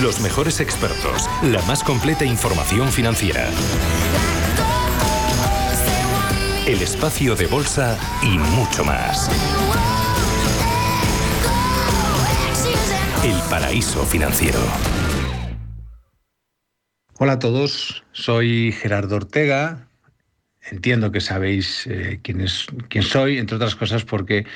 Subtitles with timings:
[0.00, 3.48] Los mejores expertos, la más completa información financiera.
[6.66, 9.30] El espacio de bolsa y mucho más.
[13.24, 14.58] El paraíso financiero.
[17.18, 19.88] Hola a todos, soy Gerardo Ortega.
[20.70, 24.46] Entiendo que sabéis eh, quién, es, quién soy, entre otras cosas porque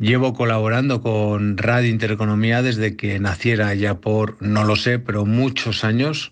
[0.00, 5.82] Llevo colaborando con Radio Intereconomía desde que naciera ya por, no lo sé, pero muchos
[5.82, 6.30] años,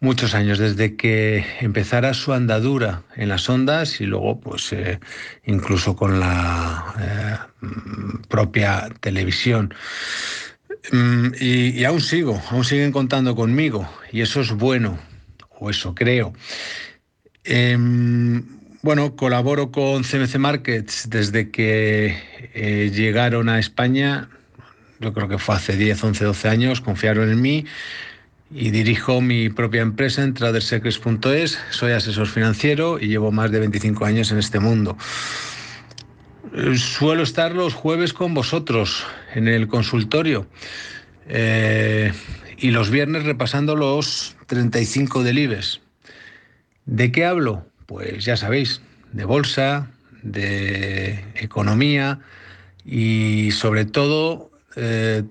[0.00, 5.00] muchos años, desde que empezara su andadura en las ondas y luego pues eh,
[5.46, 7.66] incluso con la eh,
[8.28, 9.72] propia televisión.
[10.92, 14.98] Mm, y, aún sigo, aún siguen contando conmigo y eso es bueno,
[15.58, 16.34] o eso creo.
[17.44, 18.44] Em,
[18.82, 22.16] bueno, colaboro con CMC Markets desde que
[22.54, 24.28] eh, llegaron a España,
[25.00, 27.64] yo creo que fue hace 10, 11, 12 años, confiaron en mí
[28.54, 31.58] y dirijo mi propia empresa en tradersecrets.es.
[31.70, 34.96] Soy asesor financiero y llevo más de 25 años en este mundo.
[36.54, 40.46] Eh, suelo estar los jueves con vosotros en el consultorio
[41.28, 42.12] eh,
[42.58, 45.81] y los viernes repasando los 35 del IBEX.
[46.86, 47.66] ¿De qué hablo?
[47.92, 48.80] pues ya sabéis,
[49.12, 49.90] de bolsa,
[50.22, 52.20] de economía
[52.84, 55.24] y sobre todo eh,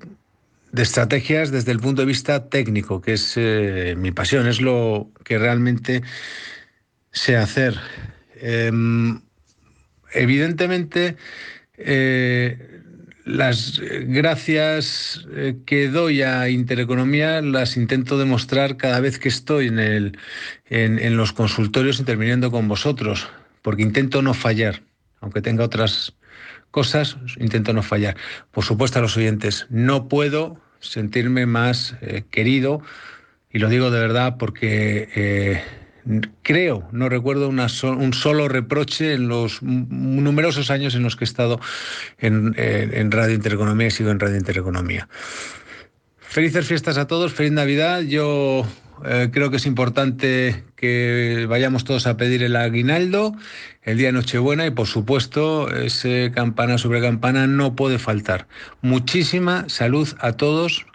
[0.72, 5.10] de estrategias desde el punto de vista técnico, que es eh, mi pasión, es lo
[5.24, 6.04] que realmente
[7.12, 7.76] sé hacer.
[8.36, 9.22] Em,
[10.14, 11.18] evidentemente,
[11.78, 12.81] eh,
[13.26, 15.26] las gracias
[15.66, 22.52] que doy a Intereconomía las intento demostrar cada vez que estoy en, los consultorios interviniendo
[22.52, 23.30] con vosotros,
[23.62, 24.82] porque intento no fallar,
[25.20, 26.14] aunque tenga otras
[26.72, 28.18] cosas, intento no fallar.
[28.52, 32.82] Por supuesto a los oyentes, no puedo sentirme más eh, querido,
[33.52, 35.64] y lo digo de verdad porque eh,
[36.42, 41.60] creo, no recuerdo un solo reproche en los numerosos años en los que he estado
[42.18, 45.08] en, en Radio Intereconomía y sigo en Radio Intereconomía.
[46.20, 48.02] Felices fiestas a todos, feliz Navidad.
[48.02, 48.66] Yo
[49.04, 53.36] eh, creo que es importante que vayamos todos a pedir el aguinaldo
[53.84, 58.48] el día de Nochebuena y por supuesto ese campana sobre campana no puede faltar.
[58.82, 60.86] Muchísima salud a todos.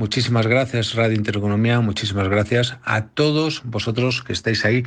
[0.00, 4.82] Muchísimas gracias Radio Intereconomía, muchísimas gracias a todos vosotros que estáis ahí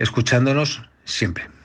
[0.00, 1.61] escuchándonos siempre.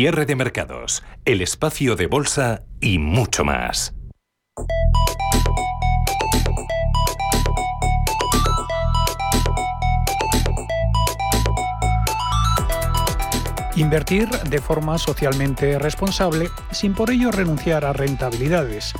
[0.00, 3.92] Cierre de mercados, el espacio de bolsa y mucho más.
[13.76, 18.94] Invertir de forma socialmente responsable sin por ello renunciar a rentabilidades.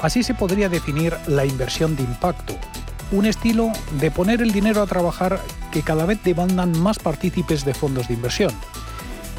[0.00, 2.56] Así se podría definir la inversión de impacto,
[3.12, 5.38] un estilo de poner el dinero a trabajar
[5.70, 8.52] que cada vez demandan más partícipes de fondos de inversión.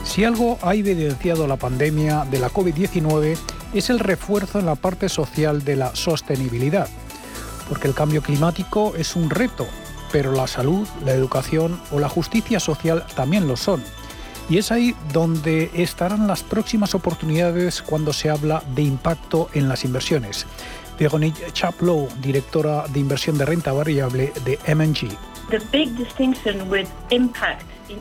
[0.04, 3.38] Si algo ha evidenciado la pandemia de la COVID-19
[3.74, 6.88] es el refuerzo en la parte social de la sostenibilidad,
[7.70, 9.66] porque el cambio climático es un reto,
[10.12, 13.82] pero la salud, la educación o la justicia social también lo son.
[14.50, 19.86] Y es ahí donde estarán las próximas oportunidades cuando se habla de impacto en las
[19.86, 20.46] inversiones.
[21.00, 25.10] Veronique Chaplow, directora de inversión de renta variable de MNG.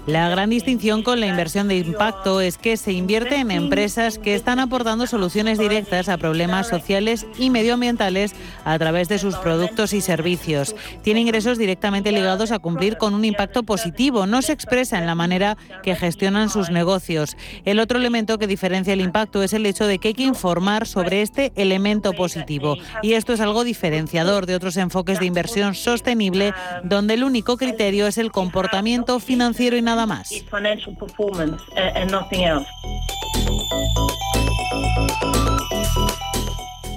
[0.06, 4.34] La gran distinción con la inversión de impacto es que se invierte en empresas que
[4.34, 8.34] están aportando soluciones directas a problemas sociales y medioambientales
[8.64, 10.74] a través de sus productos y servicios.
[11.02, 14.26] Tiene ingresos directamente ligados a cumplir con un impacto positivo.
[14.26, 17.36] No se expresa en la manera que gestionan sus negocios.
[17.64, 20.86] El otro elemento que diferencia el impacto es el hecho de que hay que informar
[20.86, 22.76] sobre este elemento positivo.
[23.02, 28.06] Y esto es algo diferenciador de otros enfoques de inversión sostenible, donde el único criterio
[28.06, 30.30] es el comportamiento financiero y nada más.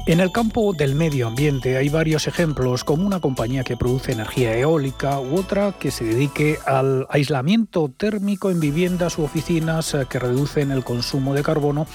[0.08, 4.56] En el campo del medio ambiente hay varios ejemplos, como una compañía que produce energía
[4.56, 10.20] eólica u otra que se dedique al aislamiento térmico en viviendas u oficinas eh, que
[10.20, 11.88] reducen el consumo de carbono,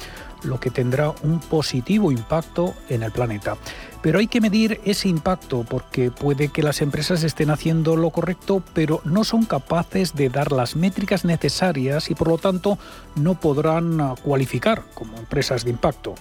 [0.43, 3.57] lo que tendrá un positivo impacto en el planeta.
[4.03, 8.63] Pero hay que medir ese impacto porque puede que las empresas estén haciendo lo correcto,
[8.73, 12.79] pero no son capaces de dar las métricas necesarias y por lo tanto
[13.17, 16.15] no podrán ah, cualificar como empresas de impacto.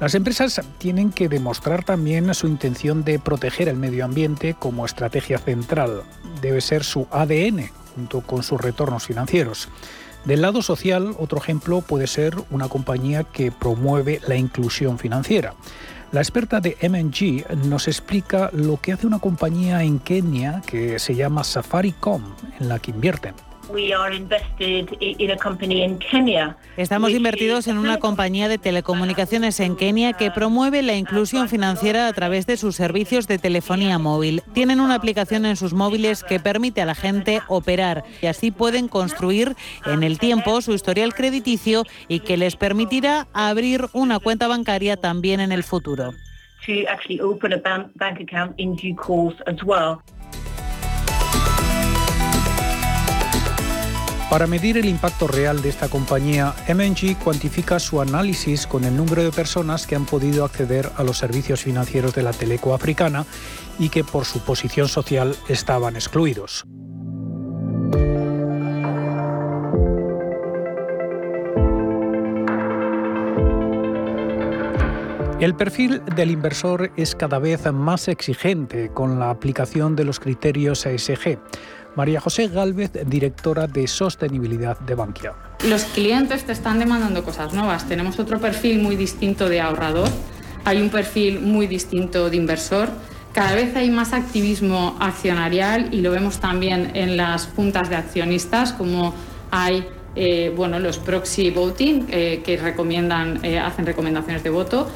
[0.00, 5.38] Las empresas tienen que demostrar también su intención de proteger el medio ambiente como estrategia
[5.38, 6.04] central.
[6.40, 9.68] Debe ser su ADN junto con sus retornos financieros.
[10.24, 15.54] Del lado social, otro ejemplo puede ser una compañía que promueve la inclusión financiera.
[16.12, 21.14] La experta de MNG nos explica lo que hace una compañía en Kenia que se
[21.14, 23.34] llama Safaricom, en la que invierten.
[26.76, 32.12] Estamos invertidos en una compañía de telecomunicaciones en Kenia que promueve la inclusión financiera a
[32.12, 34.42] través de sus servicios de telefonía móvil.
[34.52, 38.88] Tienen una aplicación en sus móviles que permite a la gente operar y así pueden
[38.88, 39.54] construir
[39.86, 45.40] en el tiempo su historial crediticio y que les permitirá abrir una cuenta bancaria también
[45.40, 46.12] en el futuro.
[54.30, 59.24] Para medir el impacto real de esta compañía, MNG cuantifica su análisis con el número
[59.24, 63.26] de personas que han podido acceder a los servicios financieros de la teleco africana
[63.80, 66.64] y que por su posición social estaban excluidos.
[75.40, 80.84] El perfil del inversor es cada vez más exigente con la aplicación de los criterios
[80.84, 81.40] ESG.
[81.96, 85.34] María José Gálvez, directora de sostenibilidad de Bankia.
[85.68, 87.86] Los clientes te están demandando cosas nuevas.
[87.88, 90.08] Tenemos otro perfil muy distinto de ahorrador,
[90.64, 92.88] hay un perfil muy distinto de inversor.
[93.32, 98.72] Cada vez hay más activismo accionarial y lo vemos también en las juntas de accionistas,
[98.72, 99.14] como
[99.50, 104.90] hay eh, bueno, los proxy voting eh, que recomiendan, eh, hacen recomendaciones de voto.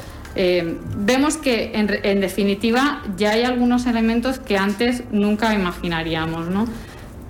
[0.97, 6.47] Vemos que en, definitiva ya hay algunos elementos que antes nunca imaginaríamos.
[6.47, 6.67] ¿no?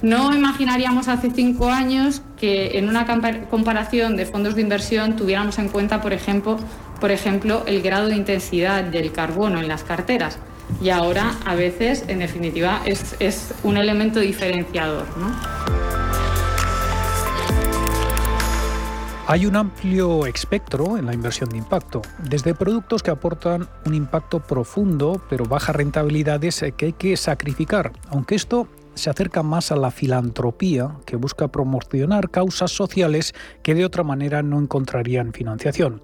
[0.02, 3.06] No imaginaríamos hace cinco años que en una
[3.50, 6.60] comparación de fondos de inversión tuviéramos en cuenta, por ejemplo,
[7.00, 10.40] por ejemplo, el grado de intensidad del carbono en las carteras.
[10.82, 15.06] Y ahora, a veces, en definitiva, es, es un elemento diferenciador.
[15.18, 15.95] ¿no?
[19.28, 24.40] Hay un amplio espectro en la inversión de impacto, desde productos que aportan un impacto
[24.40, 29.90] profundo pero bajas rentabilidades que hay que sacrificar, aunque esto se acerca más a la
[29.90, 36.04] filantropía, que busca promocionar causas sociales que de otra manera no encontrarían financiación.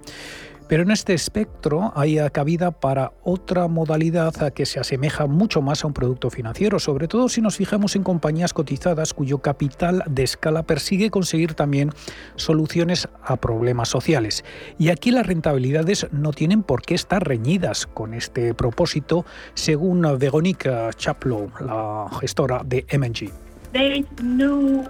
[0.71, 5.87] Pero en este espectro hay cabida para otra modalidad que se asemeja mucho más a
[5.87, 10.63] un producto financiero, sobre todo si nos fijamos en compañías cotizadas cuyo capital de escala
[10.63, 11.91] persigue conseguir también
[12.37, 14.45] soluciones a problemas sociales.
[14.79, 19.25] Y aquí las rentabilidades no tienen por qué estar reñidas con este propósito,
[19.55, 23.50] según Veronica Chaplow, la gestora de MNG.
[23.73, 24.85] Um,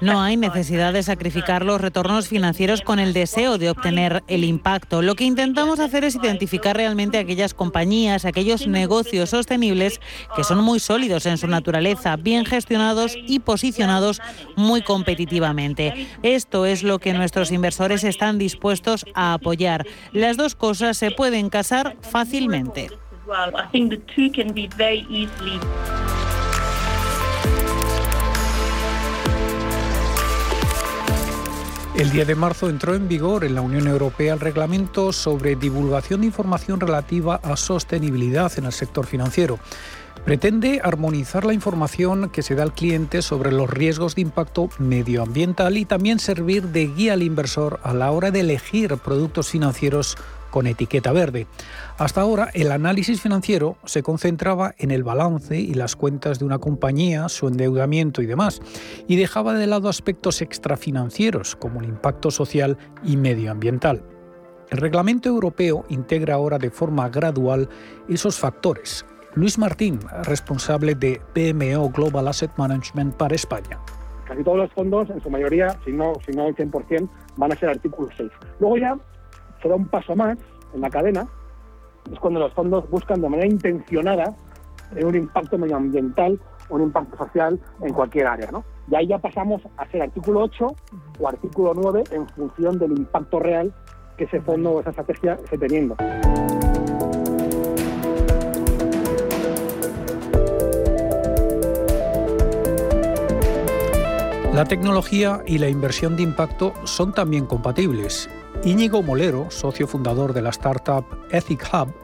[0.00, 5.02] no hay necesidad de sacrificar los retornos financieros con el deseo de obtener el impacto.
[5.02, 10.00] Lo que intentamos hacer es identificar realmente aquellas compañías, aquellos negocios sostenibles
[10.34, 14.22] que son muy sólidos en su naturaleza, bien gestionados y posicionados
[14.56, 16.06] muy competitivamente.
[16.22, 19.86] Esto es lo que nuestros inversores están dispuestos a apoyar.
[20.12, 22.88] Las dos cosas se pueden casar fácilmente.
[31.96, 36.20] El 10 de marzo entró en vigor en la Unión Europea el reglamento sobre divulgación
[36.20, 39.58] de información relativa a sostenibilidad en el sector financiero.
[40.26, 45.78] Pretende armonizar la información que se da al cliente sobre los riesgos de impacto medioambiental
[45.78, 50.18] y también servir de guía al inversor a la hora de elegir productos financieros
[50.56, 51.46] con etiqueta verde.
[51.98, 56.58] Hasta ahora, el análisis financiero se concentraba en el balance y las cuentas de una
[56.58, 58.62] compañía, su endeudamiento y demás,
[59.06, 64.02] y dejaba de lado aspectos extrafinancieros como el impacto social y medioambiental.
[64.70, 67.68] El reglamento europeo integra ahora de forma gradual
[68.08, 69.04] esos factores.
[69.34, 73.78] Luis Martín, responsable de PMO Global Asset Management para España.
[74.24, 77.56] Casi todos los fondos, en su mayoría, si no, si no el 100%, van a
[77.56, 78.30] ser artículo 6.
[78.58, 78.96] Luego ya
[79.68, 80.38] da un paso más
[80.74, 81.26] en la cadena,
[82.12, 84.34] es cuando los fondos buscan de manera intencionada
[85.02, 88.50] un impacto medioambiental o un impacto social en cualquier área.
[88.50, 88.64] ¿no?
[88.90, 90.66] Y ahí ya pasamos a ser artículo 8
[91.18, 93.74] o artículo 9 en función del impacto real
[94.16, 95.96] que ese fondo o esa estrategia esté teniendo.
[104.54, 108.30] La tecnología y la inversión de impacto son también compatibles
[108.66, 111.94] Íñigo Molero, socio fundador de la startup Ethic Hub,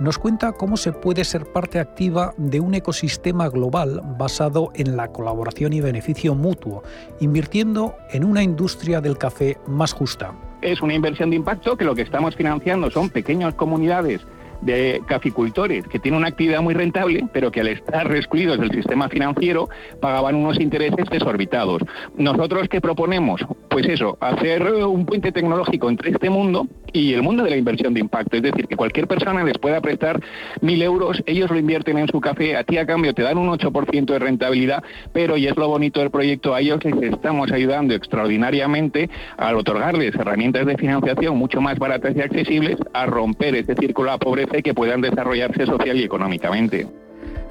[0.00, 5.12] nos cuenta cómo se puede ser parte activa de un ecosistema global basado en la
[5.12, 6.82] colaboración y beneficio mutuo,
[7.20, 10.34] invirtiendo en una industria del café más justa.
[10.60, 14.20] Es una inversión de impacto que lo que estamos financiando son pequeñas comunidades
[14.60, 19.08] de caficultores que tienen una actividad muy rentable, pero que al estar excluidos del sistema
[19.08, 19.68] financiero
[20.00, 21.82] pagaban unos intereses desorbitados.
[22.16, 23.44] ¿Nosotros qué proponemos?
[23.68, 27.94] Pues eso, hacer un puente tecnológico entre este mundo y el mundo de la inversión
[27.94, 28.36] de impacto.
[28.36, 30.20] Es decir, que cualquier persona les pueda prestar
[30.60, 33.48] mil euros, ellos lo invierten en su café, a ti a cambio te dan un
[33.48, 37.94] 8% de rentabilidad, pero, y es lo bonito del proyecto, a ellos les estamos ayudando
[37.94, 44.12] extraordinariamente al otorgarles herramientas de financiación mucho más baratas y accesibles a romper ese círculo
[44.12, 46.86] de pobreza que puedan desarrollarse social y económicamente.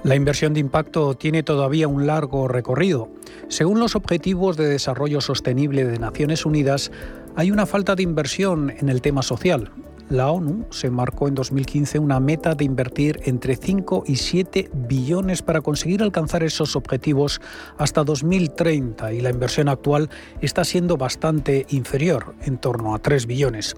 [0.03, 3.09] La inversión de impacto tiene todavía un largo recorrido.
[3.49, 6.91] Según los Objetivos de Desarrollo Sostenible de Naciones Unidas,
[7.35, 9.71] hay una falta de inversión en el tema social.
[10.09, 15.41] La ONU se marcó en 2015 una meta de invertir entre 5 y 7 billones
[15.41, 17.41] para conseguir alcanzar esos objetivos
[17.77, 23.75] hasta 2030 y la inversión actual está siendo bastante inferior, en torno a 3 billones.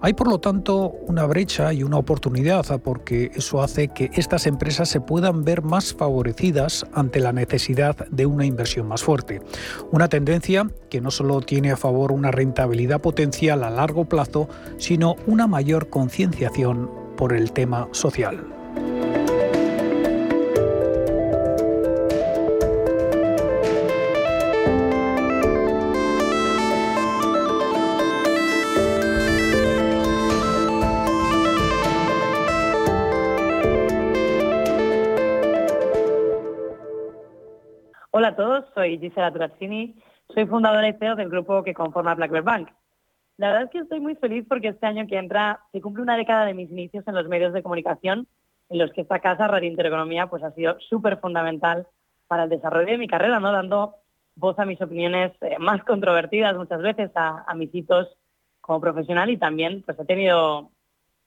[0.00, 4.88] Hay por lo tanto una brecha y una oportunidad porque eso hace que estas empresas
[4.88, 9.40] se puedan ver más favorecidas ante la necesidad de una inversión más fuerte.
[9.92, 14.48] Una tendencia que no solo tiene a favor una rentabilidad potencial a largo plazo,
[14.78, 18.55] sino una mayor concienciación por el tema social.
[38.86, 39.96] Soy Gisela Turazzini,
[40.32, 42.68] soy fundadora y CEO del grupo que conforma Black Bank.
[43.36, 46.16] La verdad es que estoy muy feliz porque este año que entra se cumple una
[46.16, 48.28] década de mis inicios en los medios de comunicación,
[48.68, 51.86] en los que esta casa, Radio Intereconomía, pues ha sido súper fundamental
[52.28, 53.50] para el desarrollo de mi carrera, ¿no?
[53.50, 53.96] dando
[54.36, 58.08] voz a mis opiniones eh, más controvertidas muchas veces, a, mis hitos
[58.60, 60.70] como profesional y también pues he tenido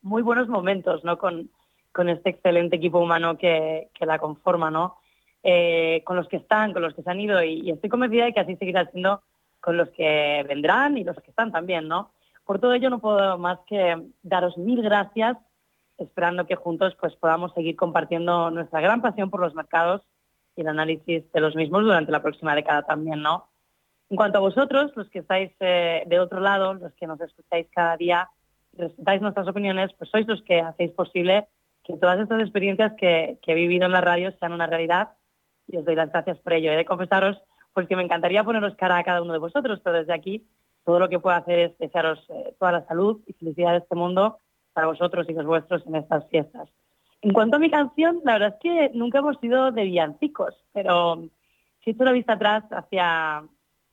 [0.02, 1.18] muy buenos momentos ¿no?
[1.18, 1.50] con,
[1.92, 4.72] con este excelente equipo humano que, que la conforma.
[4.72, 4.99] ¿no?
[5.42, 8.34] Eh, con los que están, con los que se han ido y, estoy convencida de
[8.34, 9.22] que así seguirá siendo
[9.62, 12.12] con los que vendrán y los que están también, ¿no?
[12.46, 15.38] Por todo ello no puedo más que daros mil gracias,
[15.98, 20.02] esperando que juntos pues podamos seguir compartiendo nuestra gran pasión por los mercados
[20.58, 23.48] y el análisis de los mismos durante la próxima década también, ¿no?
[24.10, 27.68] En cuanto a vosotros, los que estáis eh, de otro lado, los que nos escucháis
[27.72, 28.30] cada día
[28.74, 31.48] respetáis nuestras opiniones, pues sois los que hacéis posible
[31.86, 35.12] que todas estas experiencias que, que he vivido en la radio sean una realidad
[35.72, 36.72] y os doy las gracias por ello.
[36.72, 37.42] He de confesaros
[37.74, 40.46] pues que me encantaría poneros cara a cada uno de vosotros, pero desde aquí
[40.84, 43.96] todo lo que puedo hacer es desearos eh, toda la salud y felicidad de este
[43.96, 44.40] mundo
[44.74, 46.68] para vosotros y los vuestros en estas fiestas.
[47.22, 51.24] En cuanto a mi canción, la verdad es que nunca hemos sido de villancicos, pero
[51.84, 53.44] si echo la vista atrás hacia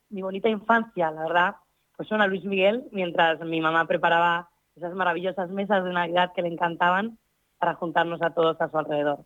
[0.09, 1.55] mi bonita infancia, la verdad,
[1.95, 6.49] pues suena Luis Miguel mientras mi mamá preparaba esas maravillosas mesas de Navidad que le
[6.49, 7.17] encantaban
[7.57, 9.25] para juntarnos a todos a su alrededor.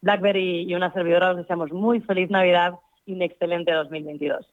[0.00, 2.74] Blackberry y una servidora os deseamos muy feliz Navidad
[3.04, 4.46] y un excelente 2022.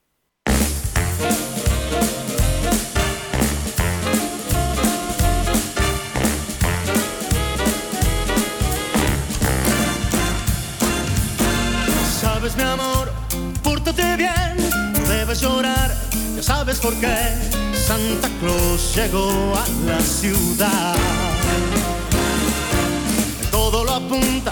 [12.21, 13.09] Sabes mi amor,
[13.63, 14.57] pórtate bien,
[14.93, 15.91] no debes llorar,
[16.35, 17.15] ya sabes por qué
[17.73, 20.95] Santa Claus llegó a la ciudad.
[23.51, 24.51] Todo lo apunta,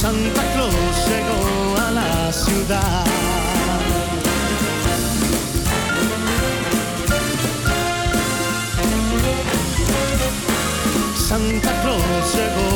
[0.00, 3.04] Santa Claus llegó a la ciudad.
[11.14, 12.69] Santa Claus llegó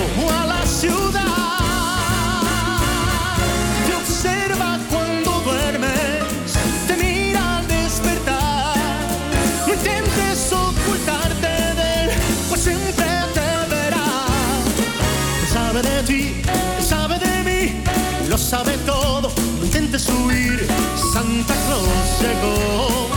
[22.44, 23.08] llegó,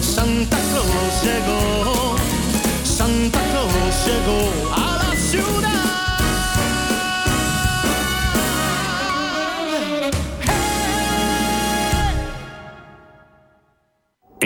[0.00, 2.16] Santa Claus llegó,
[2.84, 4.67] Santa Claus llegó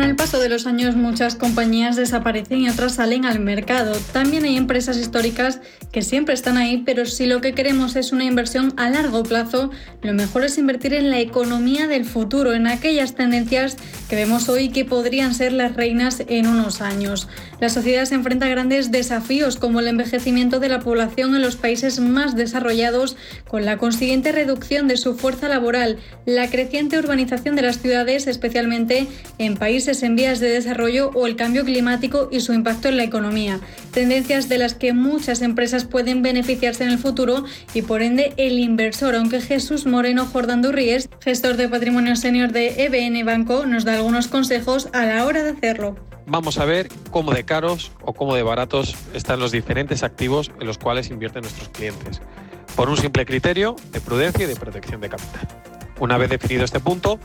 [0.00, 3.92] Con el paso de los años muchas compañías desaparecen y otras salen al mercado.
[4.14, 5.60] También hay empresas históricas
[5.92, 9.70] que siempre están ahí, pero si lo que queremos es una inversión a largo plazo,
[10.00, 13.76] lo mejor es invertir en la economía del futuro, en aquellas tendencias
[14.08, 17.28] que vemos hoy que podrían ser las reinas en unos años.
[17.60, 21.56] La sociedad se enfrenta a grandes desafíos como el envejecimiento de la población en los
[21.56, 27.62] países más desarrollados, con la consiguiente reducción de su fuerza laboral, la creciente urbanización de
[27.62, 32.54] las ciudades, especialmente en países en vías de desarrollo o el cambio climático y su
[32.54, 33.60] impacto en la economía.
[33.92, 37.44] Tendencias de las que muchas empresas pueden beneficiarse en el futuro
[37.74, 43.26] y por ende el inversor, aunque Jesús Moreno Jordandurríes, gestor de patrimonio senior de EBN
[43.26, 45.96] Banco, nos da algunos consejos a la hora de hacerlo.
[46.30, 50.68] Vamos a ver cómo de caros o cómo de baratos están los diferentes activos en
[50.68, 52.22] los cuales invierten nuestros clientes,
[52.76, 55.48] por un simple criterio de prudencia y de protección de capital.
[55.98, 57.18] Una vez definido este punto,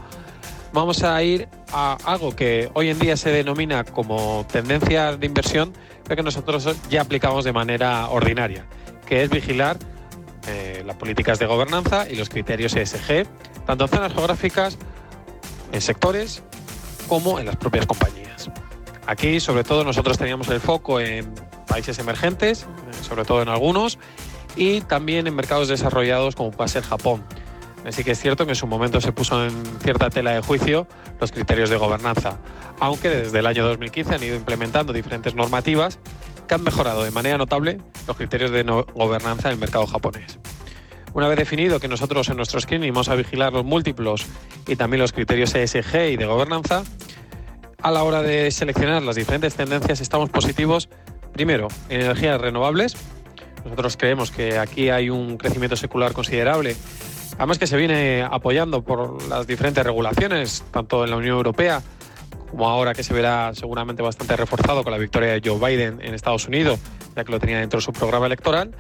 [0.73, 5.71] vamos a ir a algo que hoy en día se denomina como tendencia de inversión,
[6.05, 8.65] pero que nosotros ya aplicamos de manera ordinaria,
[9.05, 9.77] que es vigilar
[10.47, 13.27] eh, las políticas de gobernanza y los criterios ESG,
[13.67, 14.79] tanto en zonas geográficas,
[15.71, 16.41] en sectores,
[17.07, 18.34] como en las propias compañías.
[19.07, 21.33] Aquí, sobre todo, nosotros teníamos el foco en
[21.67, 22.65] países emergentes,
[23.01, 23.99] sobre todo en algunos,
[24.55, 27.23] y también en mercados desarrollados como puede ser Japón.
[27.85, 30.87] Así que es cierto que en su momento se puso en cierta tela de juicio
[31.19, 32.39] los criterios de gobernanza,
[32.79, 35.99] aunque desde el año 2015 han ido implementando diferentes normativas
[36.47, 40.39] que han mejorado de manera notable los criterios de no gobernanza en el mercado japonés.
[41.13, 44.25] Una vez definido que nosotros en nuestro screening vamos a vigilar los múltiplos
[44.67, 46.83] y también los criterios ESG y de gobernanza,
[47.85, 50.89] a la hora de seleccionar las diferentes tendencias estamos positivos,
[51.33, 52.97] primero, en energías renovables.
[53.63, 56.75] Nosotros creemos que aquí hay un crecimiento secular considerable,
[57.37, 61.83] además que se viene apoyando por las diferentes regulaciones, tanto en la Unión Europea
[62.49, 66.15] como ahora que se verá seguramente bastante reforzado con la victoria de Joe Biden en
[66.15, 66.79] Estados Unidos,
[67.15, 68.71] ya que lo tenía dentro de su programa electoral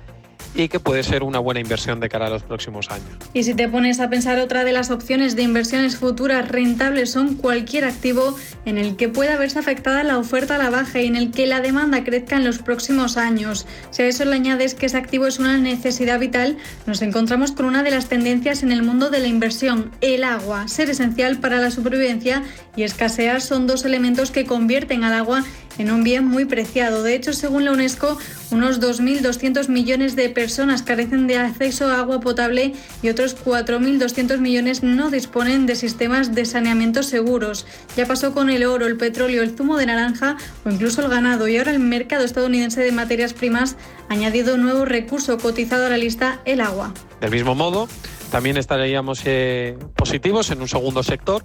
[0.55, 3.07] y que puede ser una buena inversión de cara a los próximos años.
[3.33, 7.35] Y si te pones a pensar otra de las opciones de inversiones futuras rentables son
[7.35, 11.15] cualquier activo en el que pueda verse afectada la oferta a la baja y en
[11.15, 13.67] el que la demanda crezca en los próximos años.
[13.91, 17.65] Si a eso le añades que ese activo es una necesidad vital, nos encontramos con
[17.65, 20.67] una de las tendencias en el mundo de la inversión, el agua.
[20.67, 22.43] Ser esencial para la supervivencia
[22.75, 25.43] y escasear son dos elementos que convierten al agua
[25.77, 27.03] en un bien muy preciado.
[27.03, 28.17] De hecho, según la UNESCO,
[28.51, 34.83] unos 2.200 millones de personas carecen de acceso a agua potable y otros 4.200 millones
[34.83, 37.65] no disponen de sistemas de saneamiento seguros.
[37.97, 41.47] Ya pasó con el oro, el petróleo, el zumo de naranja o incluso el ganado
[41.47, 43.75] y ahora el mercado estadounidense de materias primas
[44.09, 46.93] ha añadido un nuevo recurso cotizado a la lista, el agua.
[47.19, 47.87] Del mismo modo,
[48.31, 51.43] también estaríamos eh, positivos en un segundo sector,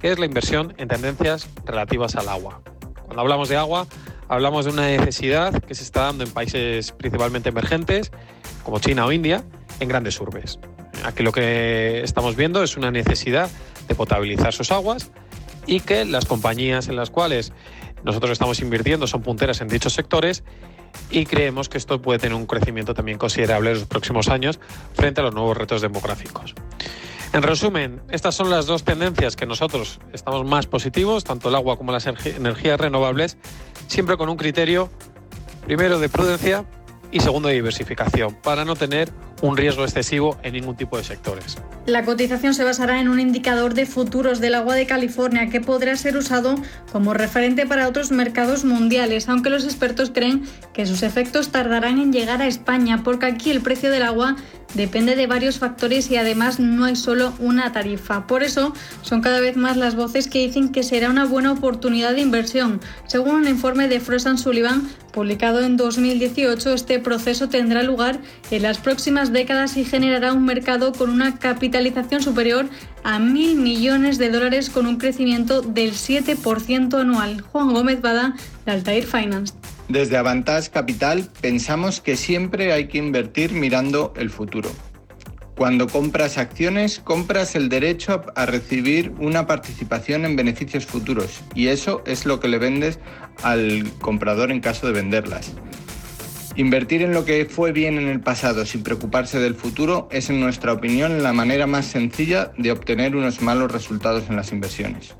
[0.00, 2.60] que es la inversión en tendencias relativas al agua.
[3.04, 3.86] Cuando hablamos de agua,
[4.28, 8.10] hablamos de una necesidad que se está dando en países principalmente emergentes,
[8.64, 9.44] como China o India,
[9.80, 10.58] en grandes urbes.
[11.04, 13.50] Aquí lo que estamos viendo es una necesidad
[13.88, 15.10] de potabilizar sus aguas
[15.66, 17.52] y que las compañías en las cuales
[18.04, 20.44] nosotros estamos invirtiendo son punteras en dichos sectores
[21.10, 24.58] y creemos que esto puede tener un crecimiento también considerable en los próximos años
[24.94, 26.54] frente a los nuevos retos demográficos.
[27.32, 31.76] En resumen, estas son las dos tendencias que nosotros estamos más positivos, tanto el agua
[31.76, 33.36] como las energías renovables,
[33.88, 34.88] siempre con un criterio,
[35.64, 36.64] primero, de prudencia
[37.10, 39.12] y segundo, de diversificación, para no tener
[39.42, 41.58] un riesgo excesivo en ningún tipo de sectores.
[41.86, 45.96] La cotización se basará en un indicador de futuros del agua de California que podrá
[45.96, 46.56] ser usado
[46.90, 52.12] como referente para otros mercados mundiales, aunque los expertos creen que sus efectos tardarán en
[52.12, 54.36] llegar a España, porque aquí el precio del agua
[54.74, 58.26] depende de varios factores y además no hay solo una tarifa.
[58.26, 58.72] Por eso
[59.02, 62.80] son cada vez más las voces que dicen que será una buena oportunidad de inversión.
[63.06, 68.18] Según un informe de Frost Sullivan publicado en 2018, este proceso tendrá lugar
[68.50, 72.66] en las próximas décadas y generará un mercado con una capitalización superior
[73.04, 77.40] a mil millones de dólares con un crecimiento del 7% anual.
[77.40, 78.34] Juan Gómez Bada,
[78.64, 79.54] de Altair Finance.
[79.88, 84.70] Desde Avantage Capital pensamos que siempre hay que invertir mirando el futuro.
[85.56, 92.02] Cuando compras acciones, compras el derecho a recibir una participación en beneficios futuros y eso
[92.04, 92.98] es lo que le vendes
[93.42, 95.52] al comprador en caso de venderlas.
[96.56, 100.40] Invertir en lo que fue bien en el pasado sin preocuparse del futuro es en
[100.40, 105.14] nuestra opinión la manera más sencilla de obtener unos malos resultados en las inversiones.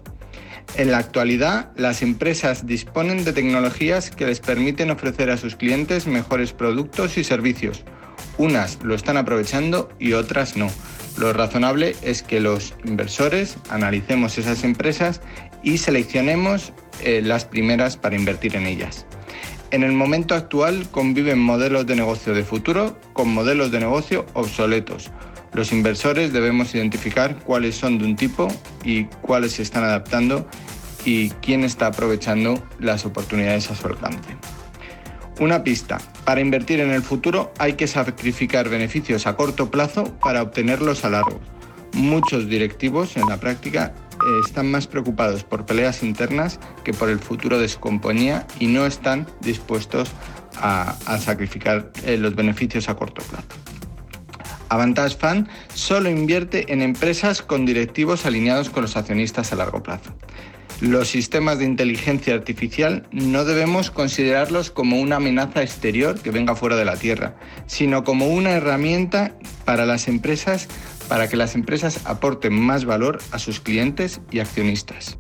[0.76, 6.06] En la actualidad, las empresas disponen de tecnologías que les permiten ofrecer a sus clientes
[6.06, 7.84] mejores productos y servicios.
[8.38, 10.70] Unas lo están aprovechando y otras no.
[11.18, 15.20] Lo razonable es que los inversores analicemos esas empresas
[15.62, 16.72] y seleccionemos
[17.02, 19.06] eh, las primeras para invertir en ellas.
[19.72, 25.10] En el momento actual conviven modelos de negocio de futuro con modelos de negocio obsoletos.
[25.52, 28.46] Los inversores debemos identificar cuáles son de un tipo
[28.84, 30.46] y cuáles se están adaptando
[31.04, 33.88] y quién está aprovechando las oportunidades a su.
[35.40, 35.98] Una pista.
[36.24, 41.10] Para invertir en el futuro hay que sacrificar beneficios a corto plazo para obtenerlos a
[41.10, 41.40] largo.
[41.92, 43.94] Muchos directivos en la práctica
[44.44, 48.86] están más preocupados por peleas internas que por el futuro de su compañía y no
[48.86, 50.10] están dispuestos
[50.56, 53.46] a, sacrificar eh, los beneficios a corto plazo.
[54.68, 60.12] Avantage Fund solo invierte en empresas con directivos alineados con los accionistas a largo plazo.
[60.80, 66.76] Los sistemas de inteligencia artificial no debemos considerarlos como una amenaza exterior que venga fuera
[66.76, 67.34] de la Tierra,
[67.66, 69.32] sino como una herramienta
[69.64, 70.68] para las empresas
[71.08, 75.16] para que las empresas aporten más valor a sus clientes y accionistas.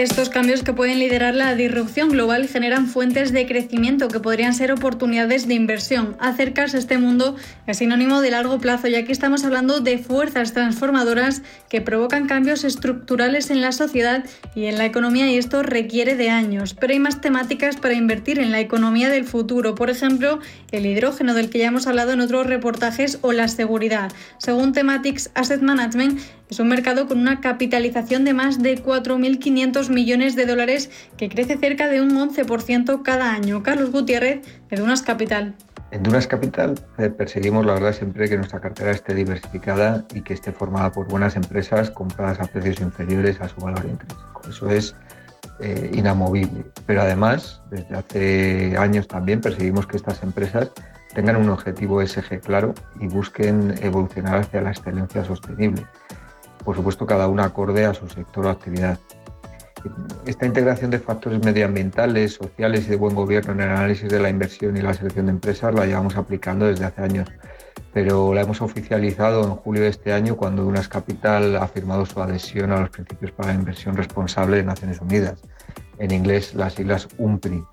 [0.00, 4.72] Estos cambios que pueden liderar la disrupción global generan fuentes de crecimiento que podrían ser
[4.72, 6.16] oportunidades de inversión.
[6.18, 7.36] Acercarse a este mundo
[7.66, 12.64] es sinónimo de largo plazo, y aquí estamos hablando de fuerzas transformadoras que provocan cambios
[12.64, 16.72] estructurales en la sociedad y en la economía y esto requiere de años.
[16.72, 20.38] Pero hay más temáticas para invertir en la economía del futuro, por ejemplo,
[20.72, 24.10] el hidrógeno del que ya hemos hablado en otros reportajes o la seguridad.
[24.38, 30.34] Según Thematics Asset Management, es un mercado con una capitalización de más de 4.500 millones
[30.34, 33.62] de dólares que crece cerca de un 11% cada año.
[33.62, 35.54] Carlos Gutiérrez, de Dunas Capital.
[35.92, 40.34] En Dunas Capital eh, perseguimos, la verdad, siempre que nuestra cartera esté diversificada y que
[40.34, 44.42] esté formada por buenas empresas compradas a precios inferiores a su valor intrínseco.
[44.48, 44.94] Eso es
[45.60, 46.64] eh, inamovible.
[46.86, 50.70] Pero además, desde hace años también perseguimos que estas empresas
[51.14, 55.84] tengan un objetivo SG claro y busquen evolucionar hacia la excelencia sostenible.
[56.64, 58.98] Por supuesto, cada una acorde a su sector o actividad.
[60.26, 64.28] Esta integración de factores medioambientales, sociales y de buen gobierno en el análisis de la
[64.28, 67.28] inversión y la selección de empresas la llevamos aplicando desde hace años,
[67.94, 72.20] pero la hemos oficializado en julio de este año cuando Dunas Capital ha firmado su
[72.20, 75.40] adhesión a los principios para la inversión responsable de Naciones Unidas,
[75.98, 77.64] en inglés las siglas UMPRI.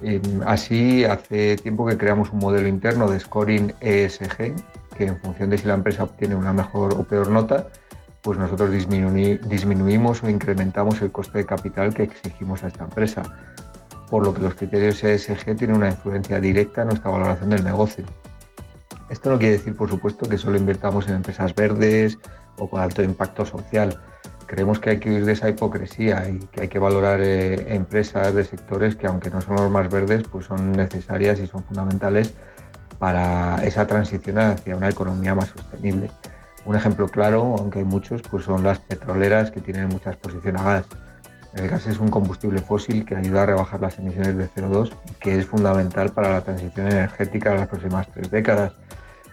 [0.00, 4.54] Em, así, hace tiempo que creamos un modelo interno de scoring ESG,
[4.96, 7.68] que en función de si la empresa obtiene una mejor o peor nota,
[8.22, 13.22] pues nosotros disminuimos o incrementamos el coste de capital que exigimos a esta empresa,
[14.10, 18.04] por lo que los criterios ESG tienen una influencia directa en nuestra valoración del negocio.
[19.08, 22.18] Esto no quiere decir, por supuesto, que solo invertamos en empresas verdes
[22.58, 23.98] o con alto impacto social.
[24.46, 28.34] Creemos que hay que huir de esa hipocresía y que hay que valorar eh, empresas
[28.34, 32.34] de sectores que, aunque no son los más verdes, pues son necesarias y son fundamentales
[32.98, 36.10] para esa transición hacia una economía más sostenible.
[36.68, 40.62] Un ejemplo claro, aunque hay muchos, pues son las petroleras que tienen mucha exposición a
[40.64, 40.86] gas.
[41.54, 45.14] El gas es un combustible fósil que ayuda a rebajar las emisiones de CO2 y
[45.14, 48.74] que es fundamental para la transición energética de las próximas tres décadas.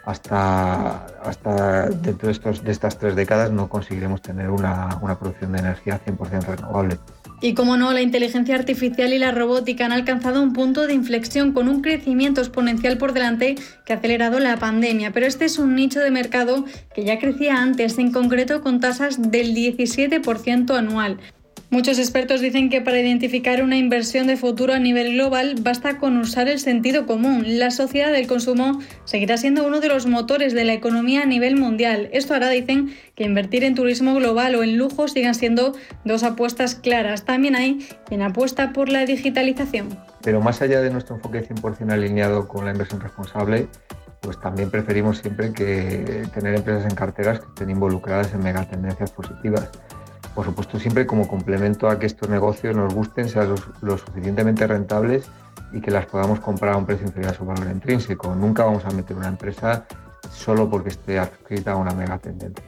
[0.05, 5.51] Hasta, hasta dentro de, estos, de estas tres décadas no conseguiremos tener una, una producción
[5.51, 6.99] de energía 100% renovable.
[7.45, 11.51] Y como no, la inteligencia artificial y la robótica han alcanzado un punto de inflexión
[11.51, 13.53] con un crecimiento exponencial por delante
[13.85, 15.11] que ha acelerado la pandemia.
[15.11, 19.29] Pero este es un nicho de mercado que ya crecía antes, en concreto con tasas
[19.31, 21.19] del 17% anual.
[21.75, 26.15] Muchos expertos dicen que para identificar una inversión de futuro a nivel global basta con
[26.15, 27.43] usar el sentido común.
[27.59, 31.57] La sociedad del consumo seguirá siendo uno de los motores de la economía a nivel
[31.57, 32.07] mundial.
[32.13, 36.75] Esto hará, dicen, que invertir en turismo global o en lujo sigan siendo dos apuestas
[36.75, 37.25] claras.
[37.25, 39.99] También hay quien apuesta por la digitalización.
[40.23, 43.67] Pero más allá de nuestro enfoque 100% alineado con la inversión responsable,
[44.21, 49.69] pues también preferimos siempre que tener empresas en carteras que estén involucradas en megatendencias positivas
[50.35, 55.29] por supuesto siempre como complemento a que estos negocios nos gusten, sean lo suficientemente rentables
[55.71, 58.35] y que las podamos comprar a un precio inferior a su valor intrínseco.
[58.35, 59.85] Nunca vamos a meter una empresa
[60.29, 62.65] solo porque esté adscrita a una megatendencia.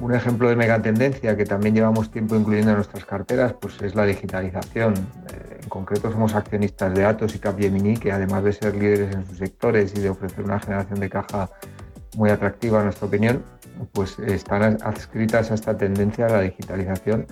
[0.00, 4.04] Un ejemplo de megatendencia que también llevamos tiempo incluyendo en nuestras carteras pues es la
[4.04, 4.94] digitalización.
[4.94, 9.24] Eh, en concreto somos accionistas de Atos y Capgemini que además de ser líderes en
[9.24, 11.48] sus sectores y de ofrecer una generación de caja
[12.16, 13.42] muy atractiva en nuestra opinión,
[13.92, 17.26] pues están adscritas a esta tendencia a la digitalización,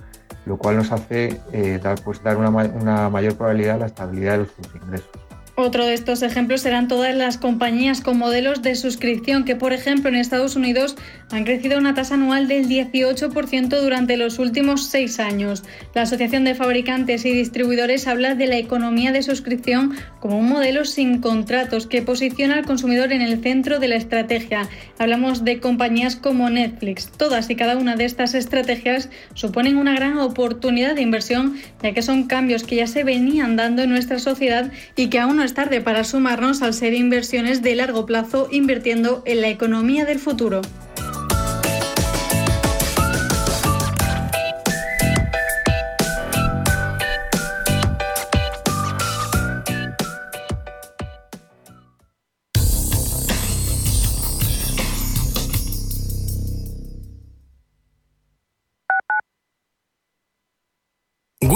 [0.47, 4.39] lo cual nos hace eh, dar, pues, dar una, una mayor probabilidad a la estabilidad
[4.39, 5.32] de sus ingresos.
[5.55, 10.09] Otro de estos ejemplos serán todas las compañías con modelos de suscripción que, por ejemplo,
[10.09, 10.97] en Estados Unidos
[11.31, 15.63] han crecido a una tasa anual del 18% durante los últimos seis años.
[15.95, 20.87] La Asociación de Fabricantes y Distribuidores habla de la economía de suscripción como un modelo
[20.87, 24.71] sin contratos que posiciona al consumidor en el centro de la estrategia.
[24.99, 27.11] Hablamos de compañías como Netflix.
[27.11, 32.01] Todas y cada una de estas estrategias suponen una gran oportunidad de inversión, ya que
[32.01, 35.81] son cambios que ya se venían dando en nuestra sociedad y que aún es tarde
[35.81, 40.63] para sumarnos al ser inversiones de largo plazo invirtiendo en la economía del futuro.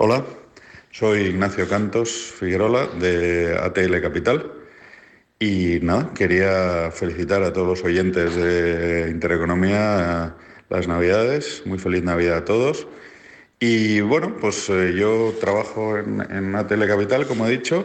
[0.00, 0.24] Hola,
[0.92, 2.08] soy Ignacio Cantos
[2.38, 4.52] Figuerola de ATL Capital
[5.40, 10.36] y nada, quería felicitar a todos los oyentes de Intereconomía
[10.68, 12.86] las Navidades, muy feliz Navidad a todos.
[13.58, 17.84] Y bueno, pues eh, yo trabajo en, en ATL Capital, como he dicho,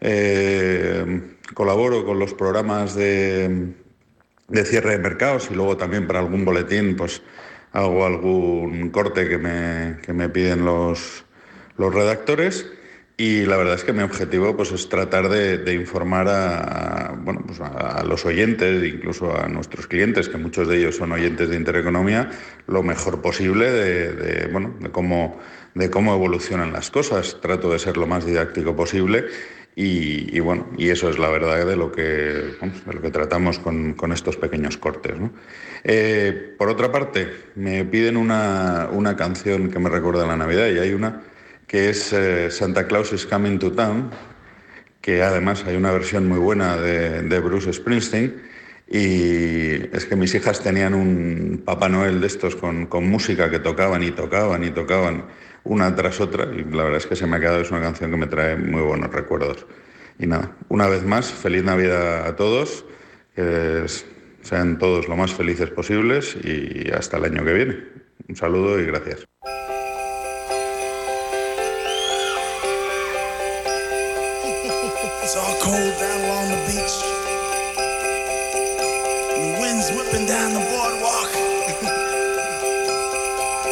[0.00, 3.72] eh, colaboro con los programas de,
[4.48, 7.22] de cierre de mercados y luego también para algún boletín, pues
[7.70, 11.24] hago algún corte que me, que me piden los,
[11.76, 12.66] los redactores
[13.16, 17.60] y la verdad es que mi objetivo pues, es tratar de, informar a, bueno, pues
[17.60, 22.30] a, los oyentes, incluso a nuestros clientes, que muchos de ellos son oyentes de Intereconomía,
[22.66, 25.38] lo mejor posible de, bueno, de, cómo,
[25.74, 27.38] de cómo evolucionan las cosas.
[27.40, 29.26] Trato de ser lo más didáctico posible
[29.76, 32.56] y, bueno, y eso es la verdad de lo que,
[32.90, 35.18] lo que tratamos con, con estos pequeños cortes.
[35.18, 35.32] ¿no?
[35.84, 40.66] Eh, por otra parte, me piden una, una canción que me recuerda a la Navidad
[40.68, 41.22] y hay una
[41.72, 44.10] que es eh, Santa Claus is Coming to Town,
[45.00, 48.42] que además hay una versión muy buena de, de, Bruce Springsteen.
[48.88, 53.58] Y es que mis hijas tenían un Papá Noel de estos con, con, música que
[53.58, 55.24] tocaban y tocaban y tocaban
[55.64, 56.44] una tras otra.
[56.54, 58.54] Y la verdad es que se me ha quedado, es una canción que me trae
[58.54, 59.66] muy buenos recuerdos.
[60.18, 62.84] Y nada, una vez más, feliz Navidad a todos,
[64.42, 67.78] sean todos lo más felices posibles y hasta el año que viene.
[68.28, 69.26] Un saludo y gracias.
[75.34, 77.00] It's all cold down along the beach.
[79.32, 81.32] And the wind's whipping down the boardwalk.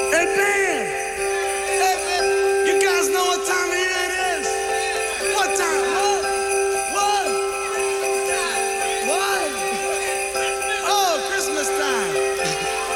[0.08, 0.88] hey, man!
[1.68, 2.24] Hey, man!
[2.64, 4.48] You guys know what time of year it is?
[5.36, 5.84] What time?
[6.00, 6.24] What?
[6.96, 7.28] What?
[9.12, 9.52] What?
[10.88, 12.08] Oh, Christmas time.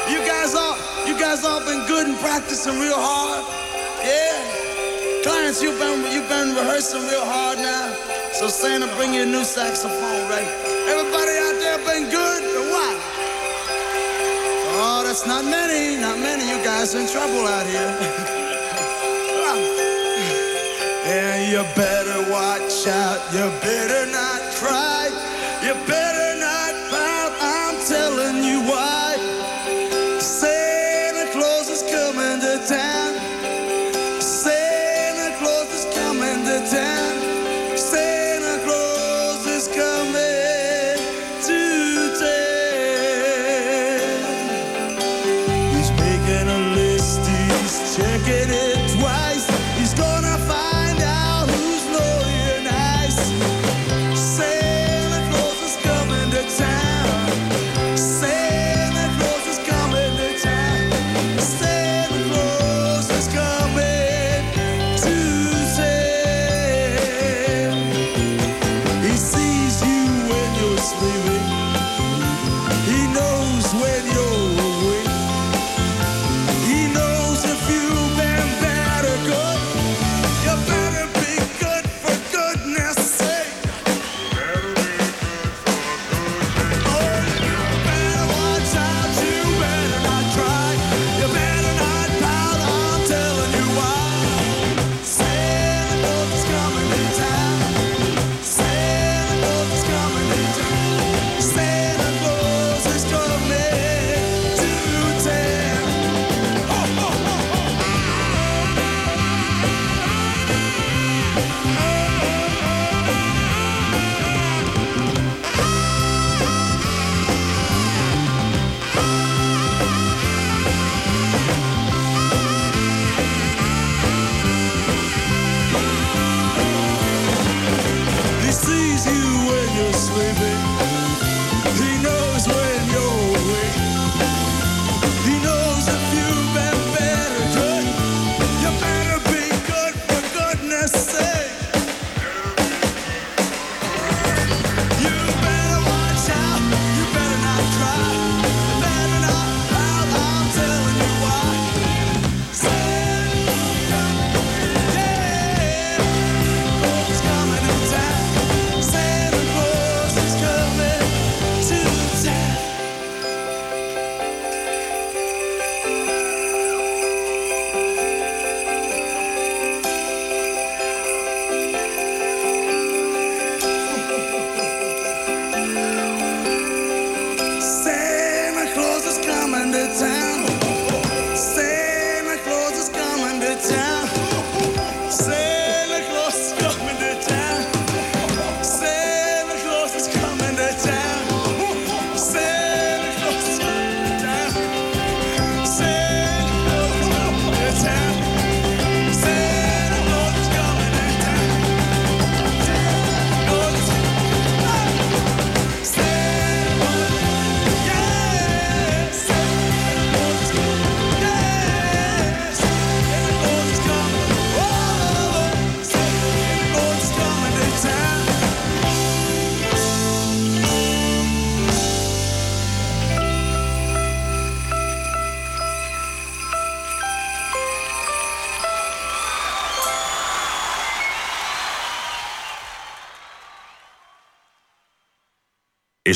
[0.09, 0.73] You guys all,
[1.05, 3.45] you guys all been good and practicing real hard?
[4.01, 5.21] Yeah?
[5.21, 8.24] Clients, you've been, you've been rehearsing real hard now.
[8.35, 10.45] So Santa, bring you a new saxophone, right?
[10.91, 12.97] Everybody out there been good or what?
[14.75, 16.43] Oh, that's not many, not many.
[16.43, 17.79] You guys in trouble out here.
[21.07, 23.23] and you better watch out.
[23.31, 25.07] You better not cry.
[25.63, 26.04] You better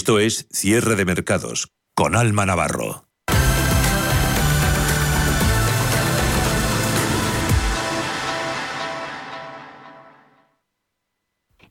[0.10, 3.09] Esto es Cierre de Mercados con Alma Navarro.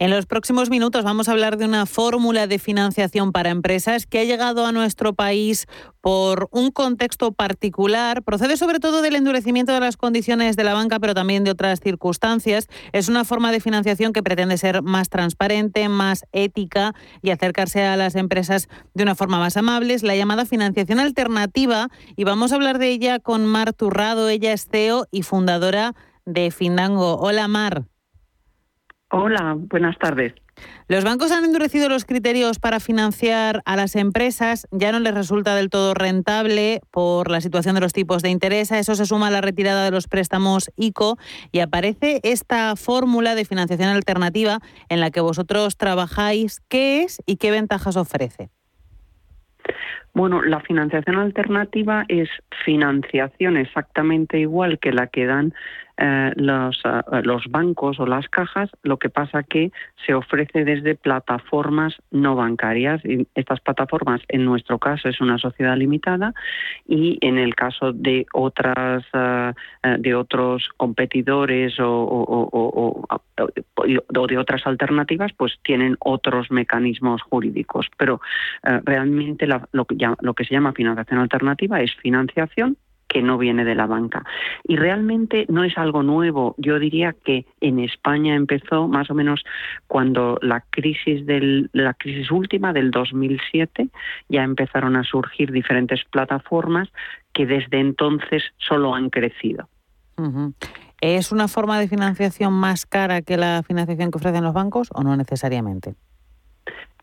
[0.01, 4.21] En los próximos minutos vamos a hablar de una fórmula de financiación para empresas que
[4.21, 5.67] ha llegado a nuestro país
[6.01, 8.23] por un contexto particular.
[8.23, 11.81] Procede sobre todo del endurecimiento de las condiciones de la banca, pero también de otras
[11.81, 12.69] circunstancias.
[12.93, 17.97] Es una forma de financiación que pretende ser más transparente, más ética y acercarse a
[17.97, 19.95] las empresas de una forma más amable.
[19.95, 24.29] Es la llamada financiación alternativa y vamos a hablar de ella con Mar Turrado.
[24.29, 27.17] Ella es CEO y fundadora de Findango.
[27.19, 27.98] Hola Mar.
[29.11, 30.35] Hola, buenas tardes.
[30.87, 34.67] Los bancos han endurecido los criterios para financiar a las empresas.
[34.71, 38.71] Ya no les resulta del todo rentable por la situación de los tipos de interés.
[38.71, 41.17] A eso se suma la retirada de los préstamos ICO
[41.53, 44.59] y aparece esta fórmula de financiación alternativa
[44.91, 46.61] en la que vosotros trabajáis.
[46.69, 48.51] ¿Qué es y qué ventajas ofrece?
[50.13, 52.29] Bueno, la financiación alternativa es
[52.65, 55.55] financiación exactamente igual que la que dan
[56.01, 59.73] eh, los, eh, los bancos o las cajas, lo que pasa que
[60.07, 63.05] se ofrece desde plataformas no bancarias.
[63.05, 66.35] Y estas plataformas, en nuestro caso, es una sociedad limitada
[66.87, 69.53] y en el caso de otras eh,
[69.99, 73.05] de otros competidores o,
[74.29, 77.87] de otras alternativas, pues tienen otros mecanismos jurídicos.
[77.97, 78.21] Pero
[78.85, 82.77] realmente lo, que, lo que se llama financiación alternativa es financiación
[83.09, 84.25] que no viene de la banca.
[84.65, 86.55] Y realmente no es algo nuevo.
[86.59, 89.45] Yo diría que en España empezó más o menos
[89.87, 93.89] cuando la crisis del la crisis última del 2007
[94.29, 96.89] ya empezaron a surgir diferentes plataformas
[97.33, 99.69] que desde entonces solo han crecido.
[101.01, 105.03] ¿Es una forma de financiación más cara que la financiación que ofrecen los bancos o
[105.03, 105.95] no necesariamente?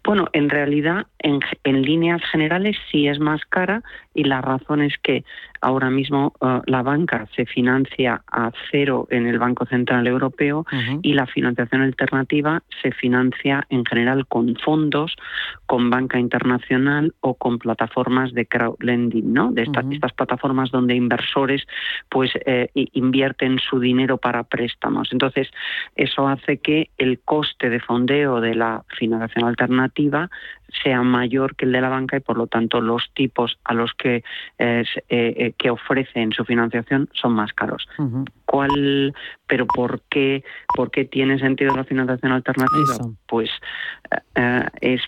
[0.06, 3.82] Bueno, en realidad, en, en, líneas generales sí es más cara
[4.14, 5.26] y la razón es que
[5.62, 10.64] ahora mismo uh, la banca se financia a cero en el Banco Central Europeo
[11.02, 15.16] y la financiación alternativa se financia en general con fondos,
[15.66, 19.52] con banca internacional o con plataformas de crowdlending, ¿no?
[19.52, 21.64] De estas plataformas donde inversores
[22.10, 25.10] pues eh, invierten su dinero para préstamos.
[25.12, 25.50] Entonces,
[25.96, 30.30] eso hace que el coste de fondeo de la financiación alternativa educativa
[30.84, 33.94] sea mayor que el de la banca y por lo tanto los tipos a los
[33.94, 34.24] que
[34.60, 37.88] eh, eh, que ofrecen su financiación son más caros.
[38.46, 39.14] ¿Cuál,
[39.48, 40.44] pero por qué,
[40.76, 42.98] por qué tiene sentido la financiación alternativa?
[43.28, 43.50] Pues
[44.36, 45.02] eh, es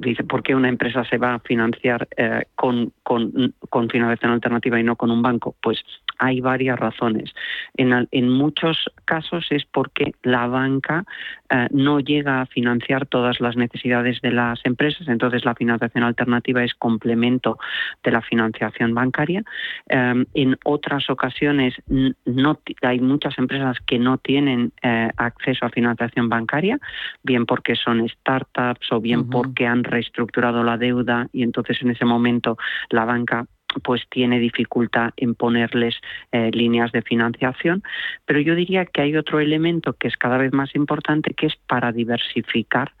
[0.00, 2.08] dice por qué una empresa se va a financiar
[2.54, 5.54] con, con, con financiación alternativa y no con un banco.
[5.62, 5.84] Pues
[6.18, 7.32] hay varias razones.
[7.76, 11.04] En, en muchos casos es porque la banca
[11.50, 16.64] eh, no llega a financiar todas las necesidades de las empresas, entonces la financiación alternativa
[16.64, 17.58] es complemento
[18.02, 19.42] de la financiación bancaria.
[19.88, 26.28] Eh, en otras ocasiones no hay muchas empresas que no tienen eh, acceso a financiación
[26.28, 26.78] bancaria,
[27.22, 32.04] bien porque son startups o bien porque han reestructurado la deuda y entonces en ese
[32.04, 32.56] momento
[32.90, 33.46] la banca
[33.80, 35.96] pues tiene dificultad en ponerles
[36.30, 37.82] eh, líneas de financiación.
[38.26, 41.56] Pero yo diría que hay otro elemento que es cada vez más importante, que es
[41.66, 42.92] para diversificar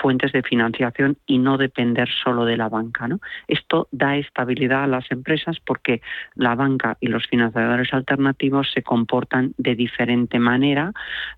[0.00, 3.08] fuentes de financiación y no depender solo de la banca.
[3.48, 6.00] Esto da estabilidad a las empresas porque
[6.34, 10.92] la banca y los financiadores alternativos se comportan de diferente manera,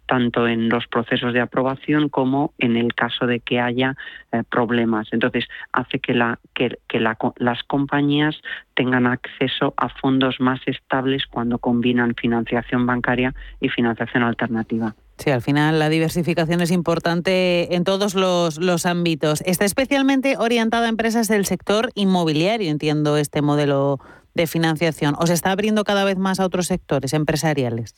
[0.06, 3.96] tanto en los procesos de aprobación como en el caso de que haya
[4.32, 5.08] eh, problemas.
[5.12, 8.40] Entonces, hace que, las compañías
[8.74, 14.94] tengan acceso a fondos más estables cuando combinan financiación bancaria y financiación alternativa.
[15.22, 19.40] Sí, al final la diversificación es importante en todos los, los, ámbitos.
[19.46, 24.00] Está especialmente orientada a empresas del sector inmobiliario, entiendo, este modelo
[24.34, 25.14] de financiación.
[25.20, 27.94] ¿O se está abriendo cada vez más a otros sectores empresariales?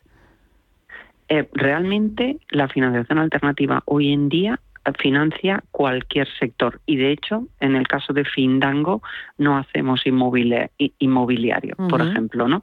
[1.30, 4.60] Eh, realmente la financiación alternativa hoy en día
[4.98, 9.02] financia cualquier sector y de hecho en el caso de Findango
[9.38, 12.62] no hacemos inmobiliario, por ejemplo, ¿no?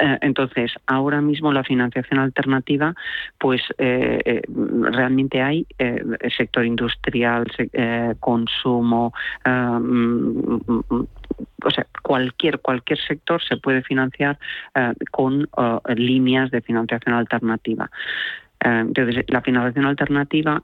[0.00, 2.94] Eh, entonces, ahora mismo la financiación alternativa,
[3.38, 4.42] pues eh, eh,
[4.90, 5.66] realmente hay
[6.36, 7.46] sector industrial,
[8.20, 9.12] consumo,
[9.44, 10.56] mm,
[11.64, 14.38] o sea, cualquier cualquier sector se puede financiar
[15.10, 15.48] con
[15.94, 17.90] líneas de financiación alternativa.
[18.64, 20.62] Entonces, la financiación alternativa,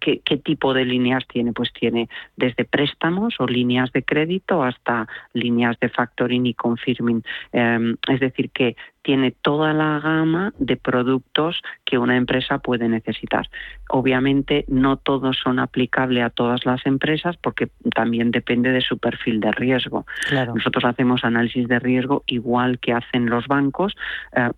[0.00, 1.52] ¿qué, tipo de líneas tiene?
[1.52, 7.22] Pues tiene desde préstamos o líneas de crédito hasta líneas de factoring y confirming.
[7.52, 13.48] es decir, que tiene toda la gama de productos que una empresa puede necesitar.
[13.90, 19.40] Obviamente no todos son aplicables a todas las empresas porque también depende de su perfil
[19.40, 20.06] de riesgo.
[20.54, 23.94] Nosotros hacemos análisis de riesgo igual que hacen los bancos,
[24.34, 24.50] eh,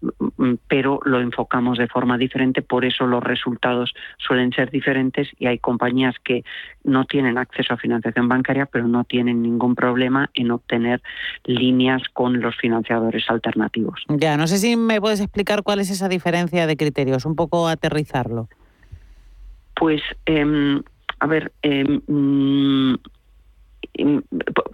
[0.69, 5.59] pero lo enfocamos de forma diferente, por eso los resultados suelen ser diferentes y hay
[5.59, 6.45] compañías que
[6.85, 11.03] no tienen acceso a financiación bancaria, pero no tienen ningún problema en obtener
[11.45, 14.05] líneas con los financiadores alternativos.
[14.09, 17.69] Ya, no sé si me puedes explicar cuál es esa diferencia de criterios, un poco
[17.69, 18.49] aterrizarlo.
[19.75, 20.83] Pues, em,
[21.21, 22.95] a ver, em, mm,
[23.95, 24.23] em,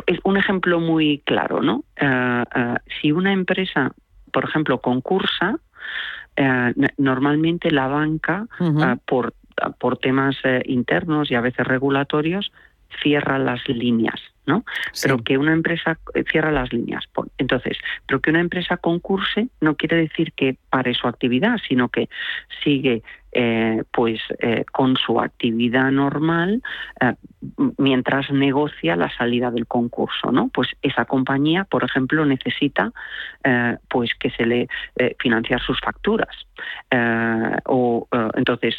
[0.06, 1.84] es un ejemplo muy claro, ¿no?
[1.96, 3.92] Eh, eh, si una empresa,
[4.32, 5.56] por ejemplo, concursa,
[6.36, 8.46] eh, normalmente la banca,
[9.06, 9.34] por,
[9.78, 12.50] por temas internos y a veces regulatorios,
[13.03, 14.64] cierra las líneas, ¿no?
[15.03, 15.99] Pero que una empresa
[16.30, 17.05] cierra las líneas.
[17.38, 22.09] Entonces, pero que una empresa concurse no quiere decir que pare su actividad, sino que
[22.64, 23.03] sigue
[23.35, 26.62] eh, pues eh, con su actividad normal
[27.01, 27.14] eh,
[27.78, 32.93] mientras negocia la salida del concurso no pues esa compañía por ejemplo necesita
[33.89, 34.68] pues que se le
[35.18, 36.28] financiar sus facturas.
[37.66, 38.76] O entonces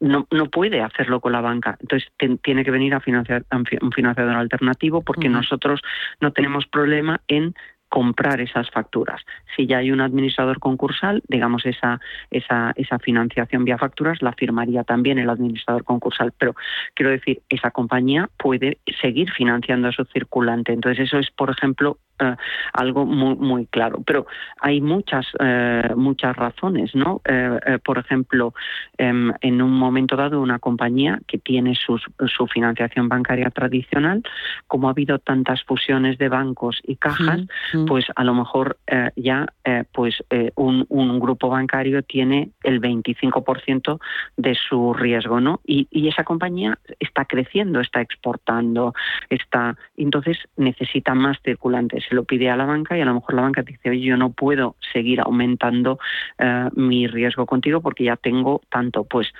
[0.00, 1.76] no, no puede hacerlo con la banca.
[1.80, 2.08] Entonces
[2.42, 5.80] tiene que venir a financiar un financiador alternativo porque nosotros
[6.20, 7.54] no tenemos problema en
[7.88, 9.22] comprar esas facturas.
[9.56, 14.84] Si ya hay un administrador concursal, digamos esa, esa, esa financiación vía facturas la firmaría
[14.84, 16.32] también el administrador concursal.
[16.38, 16.54] Pero
[16.94, 20.72] quiero decir, esa compañía puede seguir financiando a su circulante.
[20.72, 22.36] Entonces eso es, por ejemplo, eh,
[22.72, 24.02] algo muy, muy claro.
[24.04, 24.26] Pero
[24.60, 27.20] hay muchas, eh, muchas razones, ¿no?
[27.24, 28.54] Eh, por ejemplo,
[28.96, 34.22] em, en un momento dado una compañía que tiene su financiación bancaria tradicional,
[34.66, 37.40] como ha habido tantas fusiones de bancos y cajas,
[37.86, 38.78] pues a lo mejor
[39.16, 39.46] ya
[39.92, 40.22] pues
[40.56, 44.00] un, un, grupo bancario tiene el 25%
[44.36, 45.60] de su riesgo, ¿no?
[45.64, 48.94] Y, y esa compañía está creciendo, está exportando,
[49.28, 53.34] está entonces necesita más circulantes se lo pide a la banca y a lo mejor
[53.34, 55.98] la banca dice, oye, yo no puedo seguir aumentando
[56.38, 59.04] eh, mi riesgo contigo porque ya tengo tanto.
[59.04, 59.32] Pues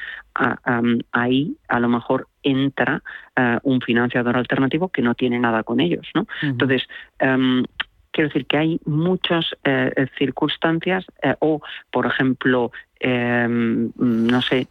[1.13, 3.03] ahí a lo mejor entra
[3.35, 6.07] eh, un financiador alternativo que no tiene nada con ellos.
[6.15, 6.27] ¿no?
[6.43, 6.83] Entonces,
[7.19, 7.65] em,
[8.13, 11.07] quiero decir que hay muchas eh, circunstancias
[11.41, 11.61] o,
[11.91, 14.69] por ejemplo, em, no sé,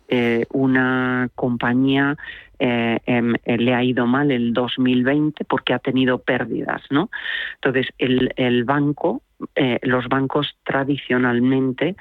[0.52, 2.18] una compañía
[2.60, 7.10] eh, em, eh, le ha ido mal el 2020 porque ha tenido pérdidas, ¿no?
[7.56, 9.22] Entonces el, el banco
[9.54, 11.96] eh, los bancos tradicionalmente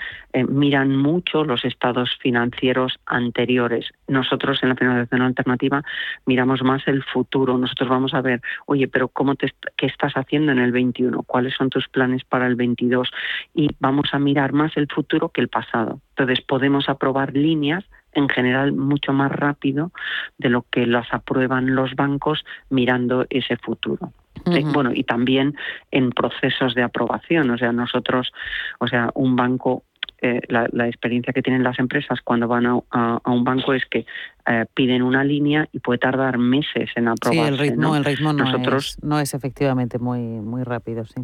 [0.49, 3.91] miran mucho los estados financieros anteriores.
[4.09, 5.83] Nosotros en la financiación alternativa
[6.25, 7.59] miramos más el futuro.
[7.59, 11.25] Nosotros vamos a ver, oye, pero ¿cómo te, ¿qué estás haciendo en el 21?
[11.25, 13.11] ¿Cuáles son tus planes para el 22?
[13.55, 16.01] Y vamos a mirar más el futuro que el pasado.
[16.17, 17.85] Entonces podemos aprobar líneas
[18.17, 19.93] en general mucho más rápido
[20.39, 24.13] de lo que las aprueban los bancos mirando ese futuro.
[24.47, 25.57] Eh, bueno, y también
[25.91, 27.51] en procesos de aprobación.
[27.51, 28.33] O sea, nosotros,
[28.79, 29.85] o sea, un banco
[30.23, 34.07] eh, la, experiencia que tienen las empresas cuando van a, un banco es que
[34.47, 37.43] eh, piden una línea y puede tardar meses en aprobarse.
[37.43, 37.97] Sí, el ritmo, ¿no?
[37.97, 41.23] el ritmo Nosotros, no, es, efectivamente muy, muy rápido, sí.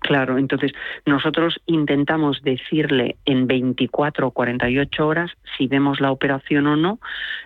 [0.00, 0.72] Claro, entonces
[1.04, 6.98] nosotros intentamos decirle en 24 o 48 horas si vemos la operación o no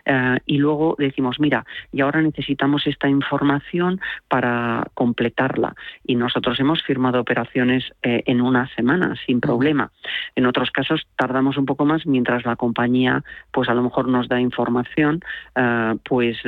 [0.04, 5.74] eh, y luego decimos, mira, y ahora necesitamos esta información para completarla.
[6.04, 9.90] Y nosotros hemos firmado operaciones eh, en una semana sin problema.
[10.36, 14.28] En otros casos tardamos un poco más mientras la compañía, pues a lo mejor nos
[14.28, 15.20] da información,
[15.56, 16.38] eh, pues,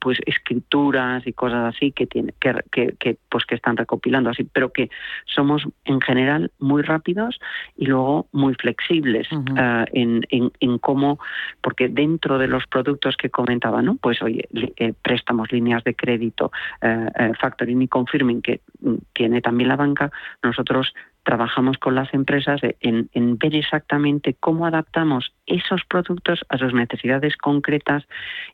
[0.00, 4.72] pues escrituras y cosas así que tiene, que, que, pues que están recopilando así, pero
[4.72, 4.90] que
[5.26, 7.38] somos en general muy rápidos
[7.76, 11.18] y luego muy flexibles eh, en, cómo,
[11.60, 13.96] porque dentro de los productos que comentaba, ¿no?
[13.96, 16.50] Pues oye, eh, préstamos, líneas de crédito,
[16.82, 20.10] eh, factoring y confirming que mm, tiene también la banca,
[20.42, 20.92] nosotros
[21.24, 27.36] trabajamos con las empresas en, en, ver exactamente cómo adaptamos esos productos a sus necesidades
[27.36, 28.04] concretas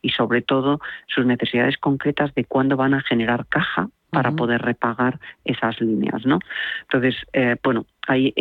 [0.01, 5.19] y sobre todo sus necesidades concretas de cuándo van a generar caja para poder repagar
[5.45, 6.39] esas líneas, ¿no?
[6.81, 8.33] Entonces, eh, bueno, hay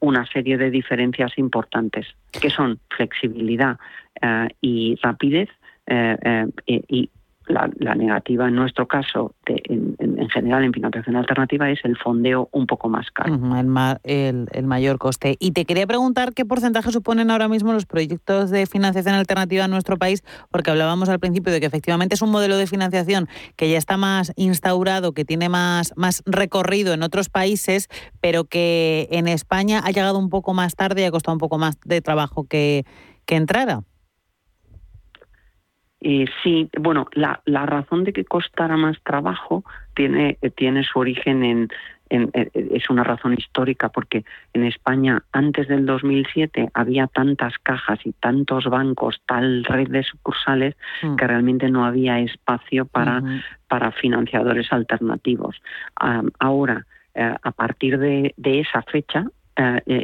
[0.00, 3.78] una serie de diferencias importantes que son flexibilidad
[4.20, 5.48] eh, y rapidez
[5.86, 7.10] eh, y
[7.46, 9.96] la, negativa en nuestro caso, en,
[10.30, 13.34] general en financiación alternativa, es el fondeo un poco más caro.
[14.04, 15.36] el, el, mayor coste.
[15.38, 19.70] Y te quería preguntar qué porcentaje suponen ahora mismo los proyectos de financiación alternativa en
[19.70, 23.70] nuestro país, porque hablábamos al principio de que efectivamente es un modelo de financiación que
[23.70, 27.88] ya está más instaurado, que tiene más, más recorrido en otros países,
[28.20, 31.58] pero que en España ha llegado un poco más tarde y ha costado un poco
[31.58, 32.84] más de trabajo que,
[33.26, 33.82] que entrara.
[36.06, 40.98] Eh, sí, bueno, la, la, razón de que costara más trabajo tiene, eh, tiene su
[40.98, 41.68] origen en,
[42.10, 48.12] eh, es una razón histórica porque en España antes del 2007 había tantas cajas y
[48.12, 51.16] tantos bancos, tal red de sucursales mm.
[51.16, 53.22] que realmente no había espacio para,
[53.66, 55.56] para financiadores alternativos.
[56.38, 56.84] ahora,
[57.14, 59.24] a partir de, de esa fecha,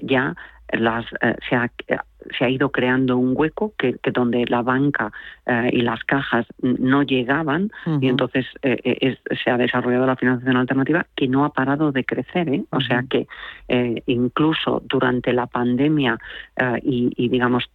[0.02, 0.34] ya
[0.72, 1.04] las,
[1.46, 1.70] se, ha,
[2.36, 5.12] se ha ido creando un hueco que, donde la banca
[5.46, 10.56] eh, y las cajas no llegaban y entonces eh, eh, se ha desarrollado la financiación
[10.56, 12.48] alternativa que no ha parado de crecer.
[12.70, 13.26] O sea que
[14.06, 16.18] incluso durante la pandemia
[16.82, 17.70] y, digamos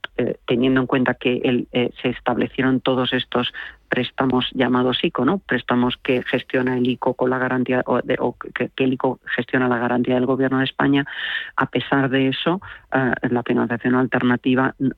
[0.46, 1.68] teniendo en cuenta que el,
[2.02, 3.54] se establecieron todos estos
[3.89, 5.38] préstamos llamados ICO, ¿no?
[5.39, 8.02] Préstamos que gestiona el ICO con la garantía o,
[8.54, 11.06] que, el ICO gestiona la garantía del Gobierno de España.
[11.56, 14.34] A pesar de eso, la financiación alternativa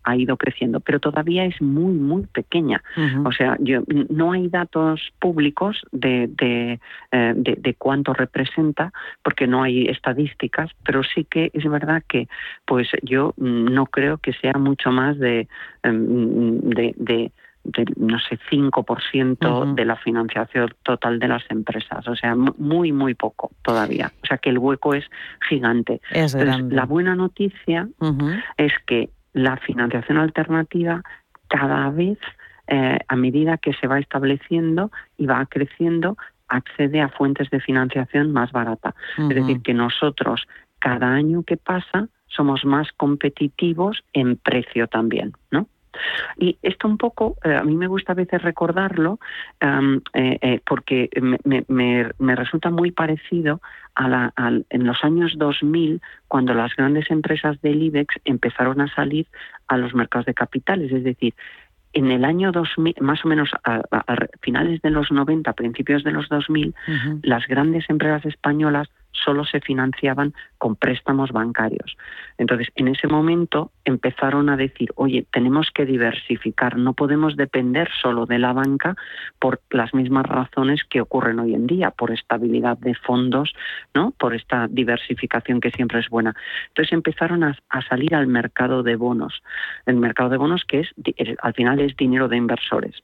[0.03, 2.83] ha ido creciendo, pero todavía es muy, muy pequeña.
[3.25, 6.79] O sea, yo, no hay datos públicos de, de,
[7.11, 8.91] eh, de, cuánto representa,
[9.23, 12.27] porque no hay estadísticas, pero sí que es verdad que
[12.65, 15.47] pues yo no creo que sea mucho más de,
[15.83, 17.31] em, de,
[17.97, 22.07] no sé, 5% de la financiación total de las empresas.
[22.07, 24.11] O sea, muy, muy poco todavía.
[24.23, 25.05] O sea, que el hueco es
[25.49, 26.01] gigante.
[26.69, 27.87] la buena noticia
[28.57, 31.03] es que la financiación alternativa
[31.47, 32.17] cada vez,
[32.67, 36.17] eh, a medida que se va estableciendo y va creciendo,
[36.47, 38.95] accede a fuentes de financiación más barata.
[39.17, 40.47] Es decir, que nosotros
[40.79, 45.67] cada año que pasa somos más competitivos en precio también, ¿no?
[46.37, 49.19] Y esto un poco, eh, a mí me gusta a veces recordarlo
[49.59, 51.09] eh, eh, porque
[51.43, 53.61] me, resulta muy parecido
[53.95, 54.33] a la,
[54.69, 59.27] en los años 2000, cuando las grandes empresas del IBEX empezaron a salir
[59.67, 60.91] a los mercados de capitales.
[60.91, 61.33] Es decir,
[61.93, 63.81] en el año 2000, más o menos a,
[64.41, 66.75] finales de los 90, principios de los 2000,
[67.23, 71.97] las grandes empresas españolas solo se financiaban con préstamos bancarios.
[72.37, 78.25] Entonces, en ese momento empezaron a decir, oye, tenemos que diversificar, no podemos depender solo
[78.25, 78.95] de la banca
[79.39, 83.53] por las mismas razones que ocurren hoy en día, por estabilidad de fondos,
[83.93, 84.11] ¿no?
[84.11, 86.35] por esta diversificación que siempre es buena.
[86.69, 89.41] Entonces empezaron a, salir al mercado de bonos,
[89.85, 90.93] el mercado de bonos que es,
[91.41, 93.03] al final es dinero de inversores.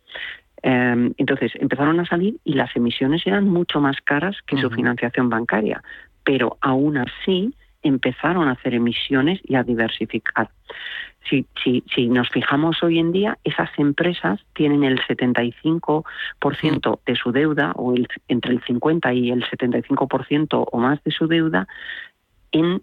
[0.64, 5.30] Em, entonces empezaron a salir y las emisiones eran mucho más caras que su financiación
[5.30, 5.84] bancaria,
[6.24, 10.49] pero aún así empezaron a hacer emisiones y a diversificar.
[11.30, 17.34] Si, si, si nos fijamos hoy en día, esas empresas tienen el 75% de su
[17.34, 21.68] deuda, o el, entre el 50 y el 75% o más de su deuda,
[22.53, 22.82] en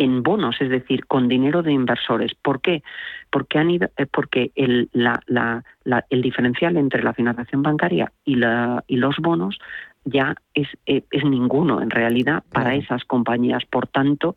[0.00, 2.34] en bonos, es decir, con dinero de inversores.
[2.34, 2.82] ¿Por qué?
[3.30, 8.96] Porque, han ido, eh, porque el, el diferencial entre la financiación bancaria y, la, y
[8.96, 9.58] los bonos
[10.06, 13.66] ya es, eh, es, ninguno en realidad para esas compañías.
[13.66, 14.36] Por tanto,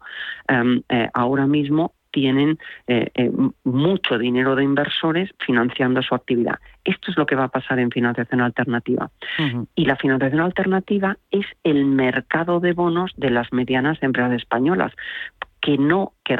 [0.49, 2.59] em, eh, ahora mismo tienen
[3.63, 6.59] mucho dinero de inversores financiando su actividad.
[6.83, 9.09] Esto es lo que va a pasar en financiación alternativa.
[9.73, 14.93] Y la financiación alternativa es el mercado de bonos de las medianas empresas españolas
[15.63, 16.37] que no, que,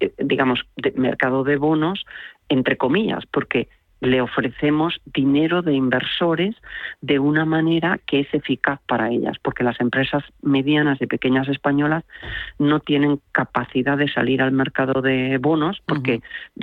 [0.00, 2.06] eh, digamos, de mercado de bonos,
[2.48, 3.68] entre comillas, porque
[4.00, 6.56] le ofrecemos dinero de inversores
[7.02, 12.02] de una manera que es eficaz para ellas, porque las empresas medianas y pequeñas españolas
[12.58, 16.20] no tienen capacidad de salir al mercado de bonos porque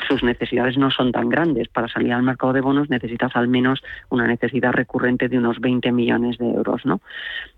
[0.08, 1.70] sus necesidades no son tan grandes.
[1.70, 5.92] Para salir al mercado de bonos necesitas al menos una necesidad recurrente de unos 20
[5.92, 7.02] millones de euros, ¿no?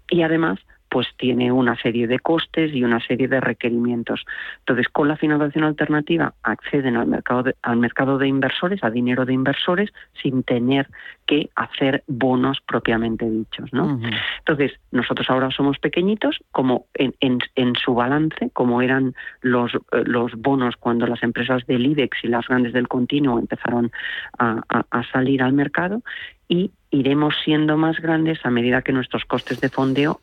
[0.09, 0.59] Y además
[0.91, 4.25] pues tiene una serie de costes y una serie de requerimientos.
[4.59, 9.25] Entonces, con la financiación alternativa acceden al mercado de, al mercado de inversores, a dinero
[9.25, 9.89] de inversores,
[10.21, 10.89] sin tener
[11.25, 13.71] que hacer bonos propiamente dichos.
[13.71, 14.01] ¿no?
[14.39, 20.33] Entonces, nosotros ahora somos pequeñitos, como en, en, su balance, como eran los, eh, los
[20.35, 23.93] bonos cuando las empresas del IBEX y las grandes del continuo empezaron
[24.39, 26.01] a, a salir al mercado,
[26.49, 30.19] y iremos siendo más grandes a medida que nuestros costes de fondeo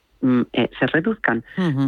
[0.52, 1.44] eh, se reduzcan.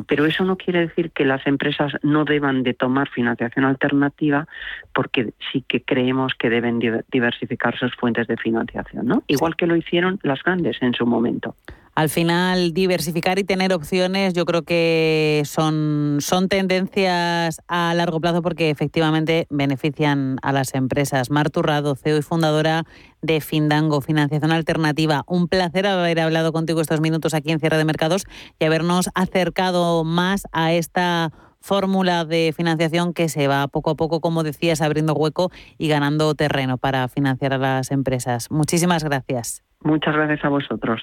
[0.07, 4.47] Pero eso no quiere decir que las empresas no deban de tomar financiación alternativa,
[4.95, 6.79] porque sí que creemos que deben
[7.11, 9.23] diversificar sus fuentes de financiación, ¿no?
[9.27, 11.57] Igual que lo hicieron las grandes en su momento.
[12.01, 18.41] Al final, diversificar y tener opciones yo creo que son, son tendencias a largo plazo
[18.41, 21.31] porque efectivamente benefician a las empresas.
[21.31, 22.85] Marturrado, CEO y fundadora
[23.21, 25.25] de Findango, Financiación Alternativa.
[25.27, 28.25] Un placer haber hablado contigo estos minutos aquí en Cierre de Mercados
[28.59, 34.23] y habernos acercado más a esta fórmula de financiación que se va poco a poco,
[34.23, 38.51] como decías, abriendo hueco y ganando terreno para financiar a las empresas.
[38.51, 39.63] Muchísimas gracias.
[39.83, 41.03] Muchas gracias a vosotros.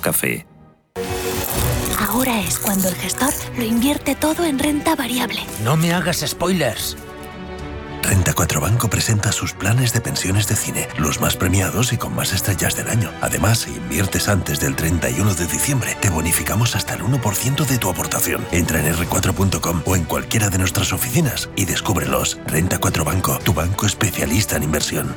[0.00, 0.46] café.
[1.98, 5.40] Ahora es cuando el gestor lo invierte todo en renta variable.
[5.62, 6.96] No me hagas spoilers.
[8.02, 12.14] Renta 4 Banco presenta sus planes de pensiones de cine, los más premiados y con
[12.14, 13.10] más estrellas del año.
[13.22, 17.88] Además, si inviertes antes del 31 de diciembre, te bonificamos hasta el 1% de tu
[17.88, 18.46] aportación.
[18.52, 22.38] Entra en r4.com o en cualquiera de nuestras oficinas y descúbrelos.
[22.46, 25.16] Renta 4 Banco, tu banco especialista en inversión.